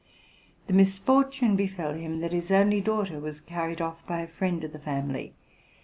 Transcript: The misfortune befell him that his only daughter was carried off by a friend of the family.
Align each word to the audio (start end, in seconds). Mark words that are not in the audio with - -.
The 0.65 0.73
misfortune 0.73 1.55
befell 1.55 1.93
him 1.93 2.21
that 2.21 2.31
his 2.31 2.49
only 2.49 2.81
daughter 2.81 3.19
was 3.19 3.39
carried 3.39 3.79
off 3.81 4.03
by 4.07 4.21
a 4.21 4.27
friend 4.27 4.63
of 4.63 4.73
the 4.73 4.79
family. 4.79 5.35